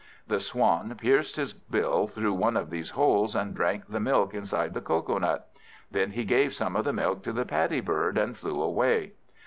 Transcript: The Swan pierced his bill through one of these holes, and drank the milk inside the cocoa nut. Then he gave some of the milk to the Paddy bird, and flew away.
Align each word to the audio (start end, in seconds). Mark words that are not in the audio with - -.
The 0.25 0.39
Swan 0.39 0.95
pierced 0.95 1.35
his 1.35 1.53
bill 1.53 2.07
through 2.07 2.33
one 2.33 2.57
of 2.57 2.71
these 2.71 2.89
holes, 2.89 3.35
and 3.35 3.53
drank 3.53 3.83
the 3.87 3.99
milk 3.99 4.33
inside 4.33 4.73
the 4.73 4.81
cocoa 4.81 5.19
nut. 5.19 5.47
Then 5.91 6.09
he 6.13 6.23
gave 6.23 6.55
some 6.55 6.75
of 6.75 6.85
the 6.85 6.91
milk 6.91 7.21
to 7.21 7.31
the 7.31 7.45
Paddy 7.45 7.81
bird, 7.81 8.17
and 8.17 8.35
flew 8.35 8.63
away. 8.63 9.11